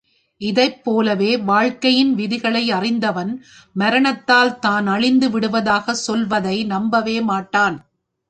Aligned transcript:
இதைப் 0.41 0.83
போலவே 0.83 1.37
வாழ்க்கையின் 1.41 2.13
விதிகளை 2.13 2.71
அறிந்தவன், 2.71 3.31
மரணத்தால் 3.73 4.59
தான் 4.59 4.87
அழிந்து 4.87 5.29
விடுவதாகச் 5.29 6.03
சொல்வதை 6.07 6.63
நம்பவே 6.65 7.21
மாட்டான். 7.21 7.77